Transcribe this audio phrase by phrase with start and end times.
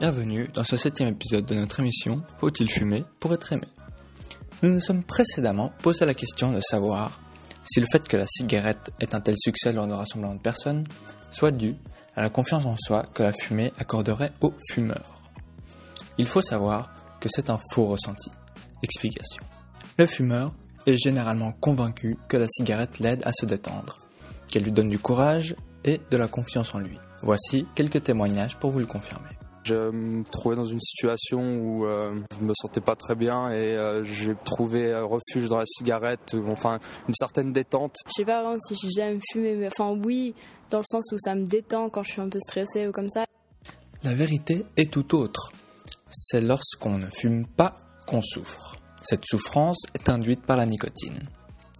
[0.00, 3.66] Bienvenue dans ce septième épisode de notre émission Faut-il fumer pour être aimé?
[4.62, 7.20] Nous nous sommes précédemment posé la question de savoir
[7.64, 10.84] si le fait que la cigarette ait un tel succès lors de rassemblements de personnes
[11.30, 11.74] soit dû
[12.16, 15.20] à la confiance en soi que la fumée accorderait aux fumeurs.
[16.16, 18.30] Il faut savoir que c'est un faux ressenti.
[18.82, 19.44] Explication.
[19.98, 20.52] Le fumeur
[20.86, 23.98] est généralement convaincu que la cigarette l'aide à se détendre,
[24.48, 26.96] qu'elle lui donne du courage et de la confiance en lui.
[27.22, 29.30] Voici quelques témoignages pour vous le confirmer.
[29.64, 33.76] Je me trouvais dans une situation où euh, je me sentais pas très bien et
[33.76, 37.96] euh, j'ai trouvé refuge dans la cigarette, enfin une certaine détente.
[38.06, 40.32] Je sais pas vraiment si j'aime fumer, mais enfin oui,
[40.70, 43.10] dans le sens où ça me détend quand je suis un peu stressée ou comme
[43.10, 43.24] ça.
[44.04, 45.50] La vérité est tout autre.
[46.08, 47.74] C'est lorsqu'on ne fume pas
[48.06, 48.76] qu'on souffre.
[49.08, 51.22] Cette souffrance est induite par la nicotine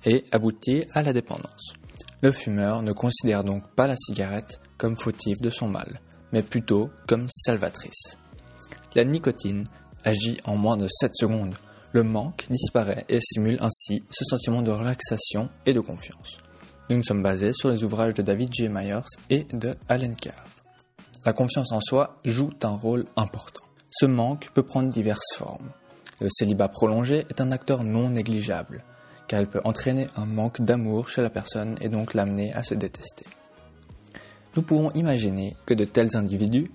[0.07, 1.75] et aboutit à la dépendance.
[2.23, 6.01] Le fumeur ne considère donc pas la cigarette comme fautive de son mal
[6.33, 8.17] mais plutôt comme salvatrice.
[8.95, 9.65] La nicotine
[10.05, 11.55] agit en moins de 7 secondes.
[11.93, 16.39] Le manque disparaît et simule ainsi ce sentiment de relaxation et de confiance.
[16.89, 18.69] Nous nous sommes basés sur les ouvrages de David J.
[18.69, 20.47] Myers et de Allen Carr.
[21.25, 23.65] La confiance en soi joue un rôle important.
[23.91, 25.71] Ce manque peut prendre diverses formes.
[26.21, 28.85] Le célibat prolongé est un acteur non négligeable,
[29.29, 32.75] car elle peut entraîner un manque d'amour chez la personne et donc l'amener à se
[32.75, 33.25] détester
[34.59, 36.69] nous pouvons imaginer que de tels individus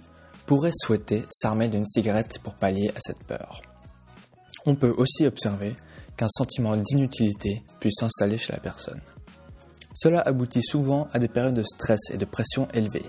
[0.45, 3.61] pourraient souhaiter s'armer d'une cigarette pour pallier à cette peur.
[4.65, 5.75] On peut aussi observer
[6.15, 9.01] qu'un sentiment d'inutilité puisse s'installer chez la personne.
[9.95, 13.05] Cela aboutit souvent à des périodes de stress et de pression élevées,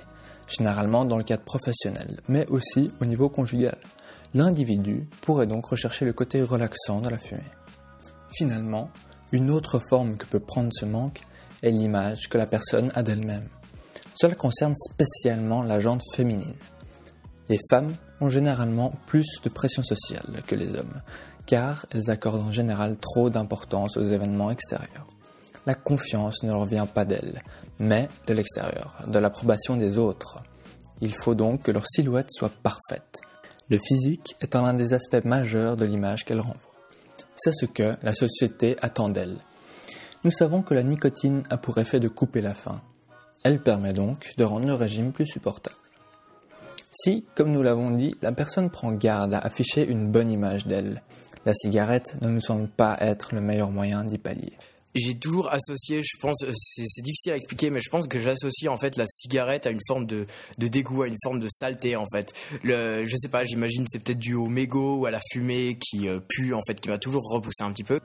[0.49, 3.79] généralement dans le cadre professionnel, mais aussi au niveau conjugal.
[4.35, 7.41] L'individu pourrait donc rechercher le côté relaxant de la fumée.
[8.33, 8.91] Finalement,
[9.31, 11.21] une autre forme que peut prendre ce manque
[11.63, 13.49] est l'image que la personne a d'elle-même.
[14.15, 16.57] Cela concerne spécialement la jante féminine.
[17.49, 21.01] Les femmes ont généralement plus de pression sociale que les hommes,
[21.47, 25.07] car elles accordent en général trop d'importance aux événements extérieurs.
[25.67, 27.41] La confiance ne leur vient pas d'elles,
[27.79, 30.43] mais de l'extérieur, de l'approbation des autres.
[31.01, 33.21] Il faut donc que leur silhouette soit parfaite.
[33.71, 36.75] Le physique est un des aspects majeurs de l'image qu'elle renvoie.
[37.35, 39.39] C'est ce que la société attend d'elle.
[40.23, 42.83] Nous savons que la nicotine a pour effet de couper la faim,
[43.45, 45.77] elle permet donc de rendre le régime plus supportable.
[46.91, 51.03] Si, comme nous l'avons dit, la personne prend garde à afficher une bonne image d'elle,
[51.45, 54.57] la cigarette ne nous semble pas être le meilleur moyen d'y pallier.
[54.95, 58.77] J'ai toujours associé, je pense, c'est difficile à expliquer, mais je pense que j'associe en
[58.77, 60.27] fait la cigarette à une forme de,
[60.59, 62.33] dégoût, à une forme de saleté en fait.
[62.63, 66.09] Le, je sais pas, j'imagine c'est peut-être dû au mégot ou à la fumée qui
[66.09, 67.99] euh, pue en fait, qui m'a toujours repoussé un petit peu.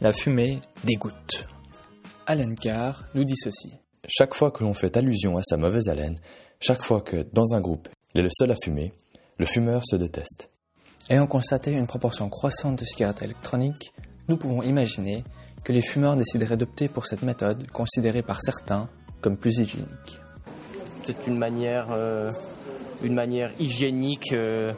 [0.00, 1.46] La fumée dégoûte.
[2.26, 3.72] Alan Carr nous dit ceci.
[4.08, 6.18] Chaque fois que l'on fait allusion à sa mauvaise haleine,
[6.60, 8.92] chaque fois que, dans un groupe, il est le seul à fumer,
[9.38, 10.50] le fumeur se déteste.
[11.08, 13.92] Ayant constaté une proportion croissante de cigarettes électroniques,
[14.28, 15.22] nous pouvons imaginer
[15.66, 18.88] que les fumeurs décideraient d'opter pour cette méthode considérée par certains
[19.20, 20.20] comme plus hygiénique.
[21.04, 22.30] C'est une manière, euh,
[23.02, 24.72] une manière hygiénique euh,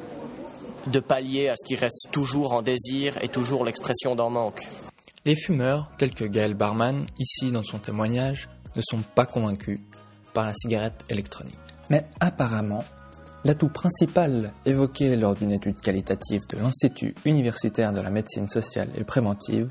[0.86, 4.66] de pallier à ce qui reste toujours en désir et toujours l'expression d'un manque.
[5.26, 9.80] Les fumeurs, tels que Gaël Barman, ici dans son témoignage, ne sont pas convaincus
[10.32, 11.58] par la cigarette électronique.
[11.90, 12.84] Mais apparemment,
[13.44, 19.04] l'atout principal évoqué lors d'une étude qualitative de l'Institut universitaire de la médecine sociale et
[19.04, 19.68] préventive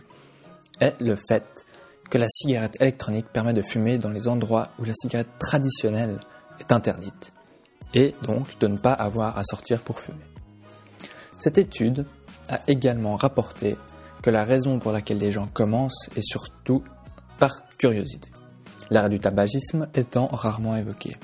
[0.80, 1.66] est le fait
[2.10, 6.18] que la cigarette électronique permet de fumer dans les endroits où la cigarette traditionnelle
[6.60, 7.34] est interdite,
[7.94, 10.18] et donc de ne pas avoir à sortir pour fumer.
[11.38, 12.06] Cette étude
[12.50, 13.78] a également rapporté
[14.22, 16.84] que la raison pour laquelle les gens commencent est surtout
[17.38, 18.30] par curiosité
[18.90, 21.18] l'arrêt du tabagisme étant rarement évoqué.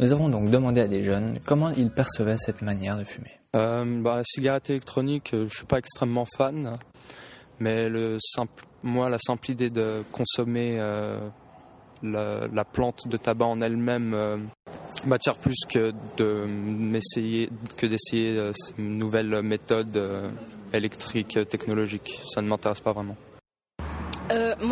[0.00, 3.30] Nous avons donc demandé à des jeunes comment ils percevaient cette manière de fumer.
[3.54, 6.78] Euh, bah, la cigarette électronique, euh, je suis pas extrêmement fan,
[7.60, 11.18] mais le simple, moi, la simple idée de consommer euh,
[12.02, 14.48] la, plante de tabac en elle-même
[15.06, 20.00] m'attire plus que de m'essayer, que d'essayer une nouvelle méthode
[20.72, 22.20] électrique technologique.
[22.32, 23.16] Ça ne m'intéresse pas vraiment.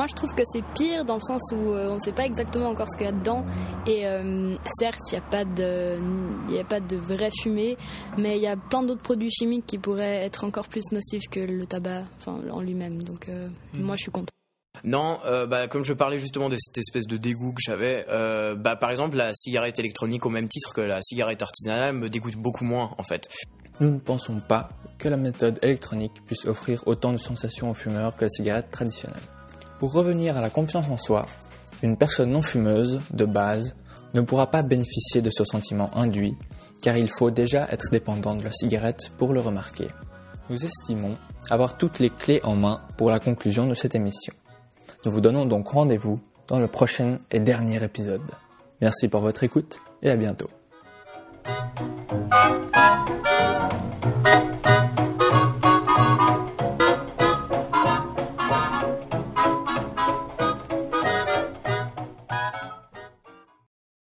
[0.02, 2.12] Euh, moi, je trouve que c'est pire dans le sens où euh, on ne sait
[2.12, 3.44] pas exactement encore ce qu'il y a dedans.
[3.86, 7.76] Et euh, certes, il n'y a, pas de, a pas de vraie fumée,
[8.18, 11.40] mais il y a plein d'autres produits chimiques qui pourraient être encore plus nocifs que
[11.40, 13.02] le tabac en lui-même.
[13.02, 13.52] Donc, mhm.
[13.74, 14.32] moi, je suis contre.
[14.84, 18.04] Non, bah, comme je parlais justement de cette espèce de dégoût que j'avais,
[18.56, 22.36] bah, par exemple, la cigarette électronique, au même titre que la cigarette artisanale, me dégoûte
[22.36, 23.28] beaucoup moins en fait.
[23.80, 28.16] nous ne pensons pas que la méthode électronique puisse offrir autant de sensations aux fumeurs
[28.16, 29.22] que la cigarette traditionnelle.
[29.82, 31.26] Pour revenir à la confiance en soi,
[31.82, 33.74] une personne non fumeuse, de base,
[34.14, 36.36] ne pourra pas bénéficier de ce sentiment induit,
[36.82, 39.88] car il faut déjà être dépendant de la cigarette pour le remarquer.
[40.50, 41.16] Nous estimons
[41.50, 44.34] avoir toutes les clés en main pour la conclusion de cette émission.
[45.04, 48.22] Nous vous donnons donc rendez-vous dans le prochain et dernier épisode.
[48.80, 50.46] Merci pour votre écoute et à bientôt.